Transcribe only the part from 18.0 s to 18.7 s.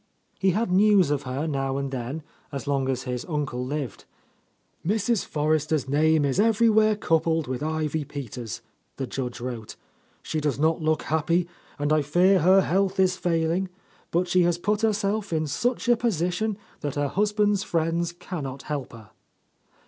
can not